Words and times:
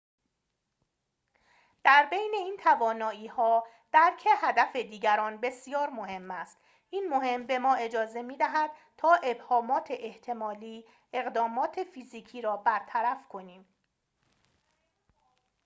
در 1.83 2.07
بین 2.11 2.31
این 2.37 2.57
توانایی‌ها 2.63 3.67
درک 3.91 4.27
هدف 4.37 4.75
دیگران 4.75 5.37
بسیار 5.37 5.89
مهم 5.89 6.31
است 6.31 6.57
این 6.89 7.09
مهم 7.09 7.47
به 7.47 7.59
ما 7.59 7.75
اجازه 7.75 8.21
می‌دهد 8.21 8.71
تا 8.97 9.13
ابهامات 9.23 9.87
احتمالی 9.89 10.85
اقدامات 11.13 11.83
فیزیکی 11.83 12.41
را 12.41 12.57
برطرف 12.57 13.27
کنیم 13.27 13.65